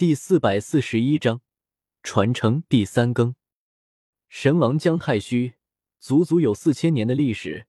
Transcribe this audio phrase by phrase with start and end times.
[0.00, 1.42] 第四百四十一章
[2.02, 3.34] 传承第三更。
[4.30, 5.56] 神王姜太虚，
[5.98, 7.66] 足足有四千年的历史，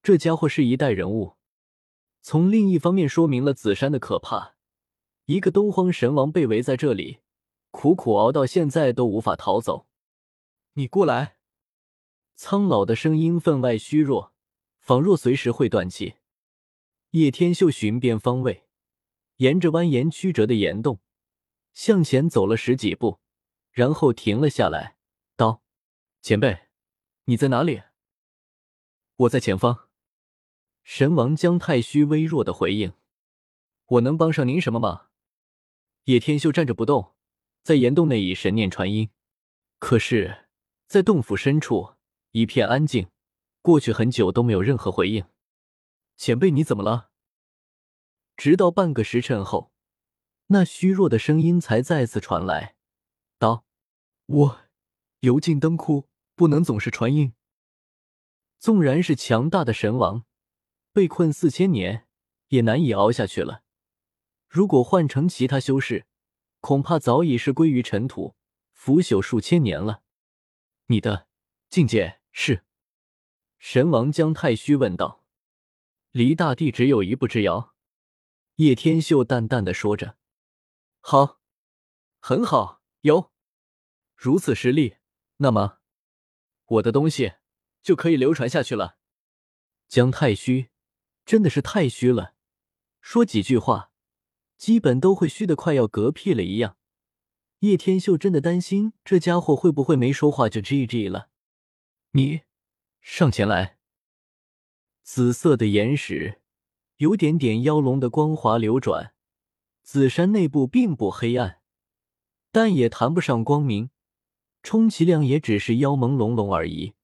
[0.00, 1.34] 这家伙是一代人物。
[2.22, 4.54] 从另一方面说明了紫山的可怕。
[5.24, 7.18] 一个东荒神王被围在这里，
[7.72, 9.88] 苦苦熬到现在都无法逃走。
[10.74, 11.38] 你过来！
[12.36, 14.32] 苍老的声音分外虚弱，
[14.78, 16.14] 仿若随时会断气。
[17.10, 18.62] 叶天秀寻遍方位，
[19.38, 21.00] 沿着蜿蜒曲折的岩洞。
[21.74, 23.20] 向前走了十几步，
[23.72, 24.96] 然后停了下来，
[25.36, 25.62] 道
[26.22, 26.68] ：“前辈，
[27.24, 27.82] 你在哪里
[29.16, 29.90] ？”“我在前方。”
[30.84, 32.94] 神王姜太虚微弱的回应。
[33.86, 35.08] “我能帮上您什么吗？”
[36.04, 37.14] 叶天秀站着不动，
[37.62, 39.10] 在岩洞内以神念传音。
[39.78, 40.46] 可是，
[40.86, 41.94] 在洞府深处
[42.30, 43.10] 一片安静，
[43.60, 45.26] 过去很久都没有任何回应。
[46.16, 47.10] 前辈，你怎么了？
[48.36, 49.73] 直到半个时辰后。
[50.54, 52.76] 那虚弱的声音才再次传来，
[53.40, 53.64] 道
[54.26, 54.60] ：“我
[55.18, 57.32] 油尽灯枯，不能总是传音。
[58.60, 60.24] 纵然是强大的神王，
[60.92, 62.06] 被困四千年
[62.50, 63.64] 也难以熬下去了。
[64.48, 66.06] 如果换成其他修士，
[66.60, 68.36] 恐怕早已是归于尘土，
[68.70, 70.02] 腐朽数千年了。
[70.86, 71.26] 你的
[71.68, 72.62] 境界是？”
[73.58, 75.24] 神王姜太虚问道。
[76.12, 77.74] “离大地只有一步之遥。”
[78.62, 80.16] 叶天秀淡淡的说着。
[81.06, 81.38] 好，
[82.18, 83.30] 很好，有
[84.16, 84.96] 如此实力，
[85.36, 85.80] 那么
[86.64, 87.34] 我的东西
[87.82, 88.96] 就可以流传下去了。
[89.86, 90.70] 姜太虚
[91.26, 92.34] 真的是太虚了，
[93.02, 93.92] 说几句话，
[94.56, 96.78] 基本都会虚的快要嗝屁了一样。
[97.58, 101.28] 叶天秀真的担心这家伙会不会没说话就 GG 了。
[102.12, 102.44] 你
[103.02, 103.78] 上前来，
[105.02, 106.40] 紫色的岩石，
[106.96, 109.13] 有点点妖龙的光华流转。
[109.84, 111.60] 紫山内部并不黑暗，
[112.50, 113.90] 但也谈不上光明，
[114.62, 116.94] 充其量也只是妖朦胧胧而已。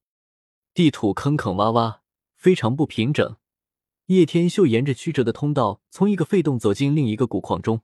[0.73, 2.01] 地土坑坑洼洼，
[2.35, 3.37] 非常不平整。
[4.07, 7.83] 叶天秀沿着曲折的通道，从一个废洞走进另一个古矿中。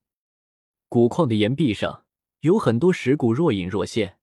[0.88, 2.06] 古矿的岩壁上
[2.41, 4.19] 有很多石骨若隐若现，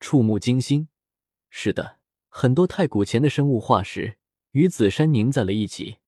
[0.00, 0.88] 触目惊心。
[1.50, 1.98] 是的，
[2.30, 4.16] 很多太古前的生物化石
[4.52, 5.98] 与紫山凝在了一起。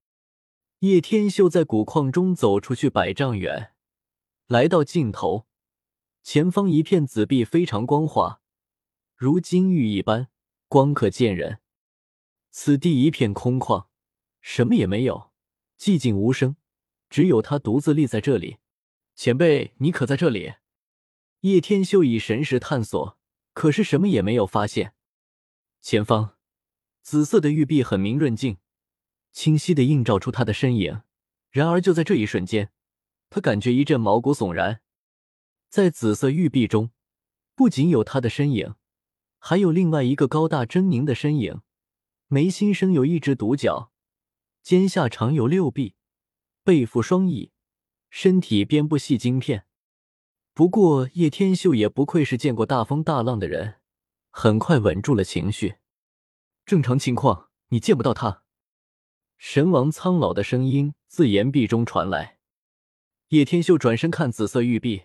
[0.78, 3.74] 叶天秀在古矿中走出去百丈远。
[4.48, 5.46] 来到尽头，
[6.22, 8.40] 前方一片紫壁非常光滑，
[9.14, 10.28] 如金玉一般，
[10.68, 11.60] 光可见人。
[12.50, 13.88] 此地一片空旷，
[14.40, 15.32] 什么也没有，
[15.78, 16.56] 寂静无声，
[17.10, 18.56] 只有他独自立在这里。
[19.14, 20.54] 前辈，你可在这里？
[21.40, 23.18] 叶天秀以神识探索，
[23.52, 24.94] 可是什么也没有发现。
[25.82, 26.38] 前方，
[27.02, 28.56] 紫色的玉壁很明润净，
[29.30, 31.02] 清晰的映照出他的身影。
[31.50, 32.72] 然而就在这一瞬间。
[33.30, 34.80] 他感觉一阵毛骨悚然，
[35.68, 36.90] 在紫色玉壁中，
[37.54, 38.74] 不仅有他的身影，
[39.38, 41.60] 还有另外一个高大狰狞的身影。
[42.28, 43.90] 眉心生有一只独角，
[44.62, 45.94] 肩下长有六臂，
[46.62, 47.52] 背负双翼，
[48.10, 49.66] 身体遍布细晶片。
[50.52, 53.76] 不过叶天秀也不愧是见过大风大浪的人，
[54.30, 55.76] 很快稳住了情绪。
[56.66, 58.44] 正常情况，你见不到他。
[59.36, 62.37] 神王苍老的声音自岩壁中传来。
[63.28, 65.02] 叶天秀转身看紫色玉璧，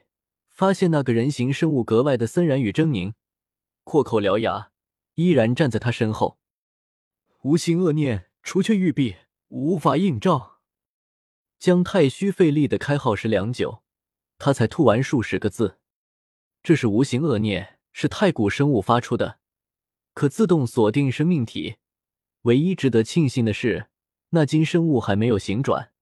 [0.50, 3.14] 发现那个人形生物格外的森然与狰狞，
[3.84, 4.72] 阔口獠牙，
[5.16, 6.40] 依然站在他身后。
[7.42, 9.18] 无形恶念除却玉璧，
[9.50, 10.62] 无法映照。
[11.60, 13.84] 姜太虚费力的开耗时良久，
[14.38, 15.80] 他才吐完数十个字。
[16.62, 19.40] 这是无形恶念，是太古生物发出的，
[20.14, 21.76] 可自动锁定生命体。
[22.44, 23.88] 唯一值得庆幸的是，
[24.30, 25.93] 那金生物还没有形转。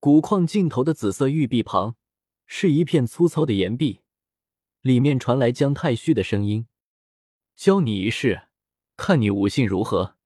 [0.00, 1.96] 古矿尽头的紫色玉壁旁，
[2.46, 4.02] 是一片粗糙的岩壁，
[4.80, 6.68] 里面传来姜太虚的声音
[7.56, 8.42] ：“教你一式，
[8.96, 10.16] 看你武性如何。”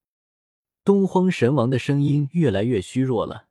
[0.85, 3.49] 东荒神王的声音越来越虚弱了。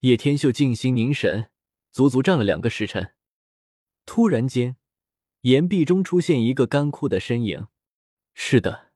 [0.00, 1.50] 叶天秀静心凝神，
[1.90, 3.14] 足足站了两个时辰。
[4.06, 4.76] 突然间，
[5.40, 7.66] 岩壁中出现一个干枯的身影。
[8.34, 8.92] 是的，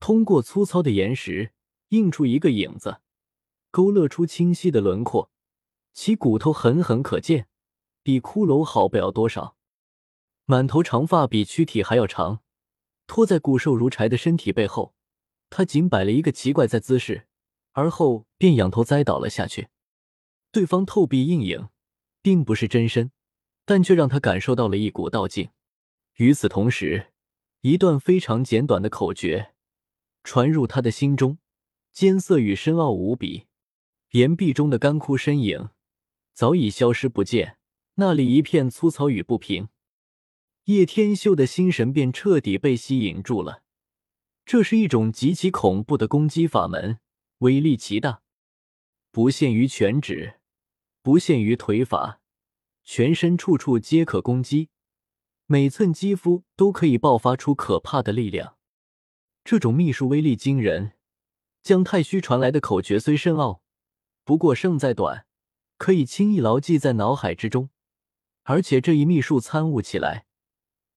[0.00, 1.52] 通过粗糙的岩石
[1.90, 3.02] 映出一个影子，
[3.70, 5.30] 勾勒出清晰的轮廓。
[5.92, 7.48] 其骨头狠狠可见，
[8.02, 9.56] 比骷髅好不了多少。
[10.46, 12.40] 满头长发比躯体还要长，
[13.06, 14.94] 拖在骨瘦如柴的身体背后。
[15.50, 17.26] 他仅摆了一个奇怪在姿势，
[17.72, 19.68] 而后便仰头栽倒了下去。
[20.52, 21.68] 对方透壁映影，
[22.22, 23.10] 并不是真身，
[23.64, 25.50] 但却让他感受到了一股道劲。
[26.16, 27.12] 与此同时，
[27.62, 29.54] 一段非常简短的口诀
[30.22, 31.38] 传入他的心中，
[31.92, 33.46] 艰涩与深奥无比。
[34.12, 35.70] 岩壁中的干枯身影。
[36.32, 37.58] 早已消失不见，
[37.94, 39.68] 那里一片粗糙与不平。
[40.64, 43.62] 叶天秀的心神便彻底被吸引住了。
[44.44, 46.98] 这是一种极其恐怖的攻击法门，
[47.38, 48.22] 威力极大，
[49.10, 50.40] 不限于拳指，
[51.02, 52.20] 不限于腿法，
[52.84, 54.70] 全身处处皆可攻击，
[55.46, 58.56] 每寸肌肤都可以爆发出可怕的力量。
[59.44, 60.92] 这种秘术威力惊人，
[61.62, 63.62] 姜太虚传来的口诀虽深奥，
[64.24, 65.26] 不过胜在短，
[65.80, 67.70] 可以轻易牢记在脑海之中。
[68.42, 70.26] 而且这一秘术参悟起来，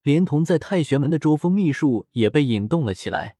[0.02, 3.38] 连同在太玄门的捉风秘术也被引动了起来。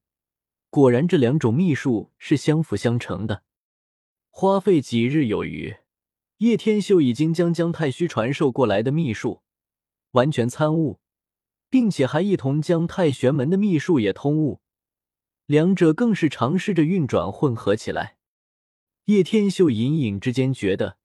[0.70, 3.42] 果然，这两种秘术是相辅相成的。
[4.30, 5.76] 花费几日有余，
[6.38, 9.42] 叶天秀已经将姜太虚传授过来的秘术
[10.12, 10.98] 完全参悟，
[11.68, 14.62] 并且还一同将太玄门的秘术也通悟。
[15.44, 18.16] 两者更是尝试着运转混合起来。
[19.04, 20.96] 叶天秀隐隐之间觉得，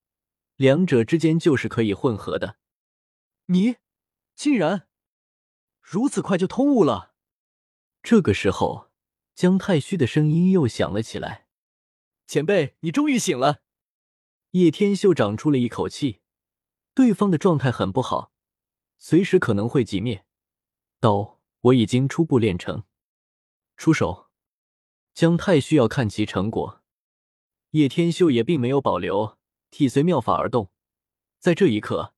[0.59, 2.57] 两者之间就是可以混合的。
[3.45, 3.77] 你
[4.35, 4.89] 竟然
[5.81, 7.15] 如此快就通悟了？
[8.03, 8.89] 这个时候。
[9.33, 11.47] 姜太虚的声音又响了起来
[12.27, 13.61] ：“前辈，你终于醒了。”
[14.51, 16.19] 叶天秀长出了一口气，
[16.94, 18.33] 对方的状态很不好，
[18.97, 20.25] 随时可能会寂灭。
[21.00, 21.39] 道
[21.71, 22.83] ：“我已经初步练成，
[23.77, 24.29] 出手。”
[25.15, 26.83] 姜太虚要看其成果。
[27.69, 29.38] 叶天秀也并没有保留，
[29.71, 30.69] 体随妙法而动。
[31.39, 32.13] 在这一刻，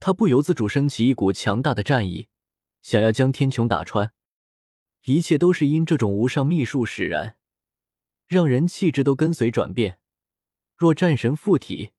[0.00, 2.28] 他不由自主升起一股强大的战意，
[2.82, 4.12] 想要将天穹打穿。
[5.04, 7.36] 一切都是因这种无上秘术使然，
[8.26, 10.00] 让人气质都跟随转变。
[10.76, 11.92] 若战神附体，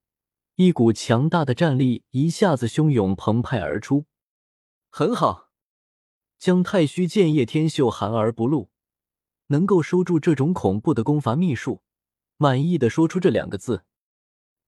[0.56, 4.06] 一股强大的战力一下子汹涌澎湃而出。
[4.90, 5.50] 很好，
[6.38, 8.70] 姜太虚见叶天秀含而不露，
[9.48, 11.82] 能够收住这种恐怖的功法秘术，
[12.38, 13.86] 满意的说出这两个字：“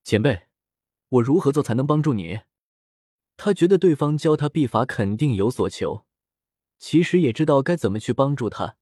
[0.03, 0.47] 前辈，
[1.09, 2.41] 我如何做才能帮助你？”
[3.37, 6.05] 他觉得对方教他秘法肯定有所求。
[6.77, 8.75] 其实也知道该怎么去帮助他，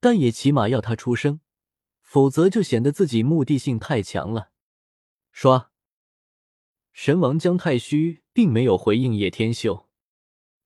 [0.00, 1.40] 但也起码要他出声，
[2.00, 4.50] 否则就显得自己目的性太强了。
[5.30, 5.70] 刷，
[6.92, 9.88] 神王姜太虚并没有回应叶天秀，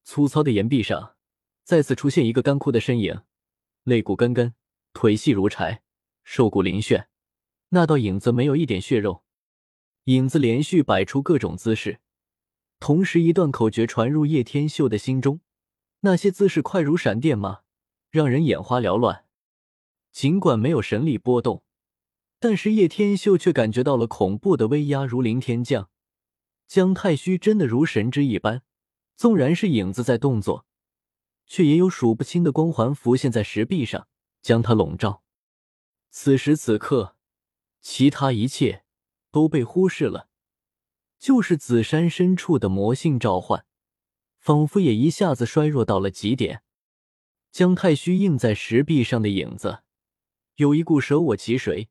[0.04, 1.16] 粗糙的岩壁上
[1.64, 3.22] 再次出现一个干枯的身影，
[3.82, 4.54] 肋骨根根，
[4.92, 5.82] 腿细如柴，
[6.22, 7.06] 瘦骨嶙峋。
[7.70, 9.24] 那道影子没有一点血肉，
[10.04, 12.00] 影子连续摆出各种姿势，
[12.80, 15.40] 同时一段口诀传入叶天秀的心中。
[16.00, 17.60] 那些姿势快如闪电吗？
[18.10, 19.26] 让人眼花缭乱。
[20.10, 21.62] 尽管没有神力波动，
[22.40, 25.88] 但是叶天秀却感觉到了恐怖的威压如临天降。
[26.66, 28.62] 姜太虚真的如神之一般，
[29.14, 30.66] 纵然是影子在动作，
[31.46, 34.08] 却也有数不清的光环浮现在石壁上，
[34.42, 35.22] 将他笼罩。
[36.10, 37.16] 此时此刻，
[37.80, 38.81] 其他一切
[39.32, 40.28] 都被忽视了，
[41.18, 43.66] 就是紫山深处的魔性召唤。
[44.38, 46.62] 仿佛也一下子衰弱到了极点。
[47.52, 49.84] 姜太虚映在石壁上的影子，
[50.56, 51.88] 有一股舍我其谁，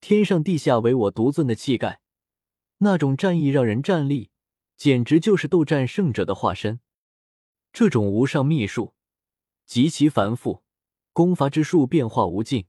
[0.00, 2.00] 天上地下唯我独尊的气概。
[2.78, 4.30] 那种战意让人战栗，
[4.76, 6.78] 简直就是斗战胜者的化身。
[7.72, 8.94] 这种无上秘术
[9.66, 10.62] 极其繁复，
[11.12, 12.66] 攻伐之术变化无尽，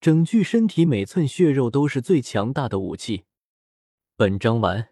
[0.00, 3.24] 整具身体每寸血肉都是最强大的武器。
[4.16, 4.89] 本章完。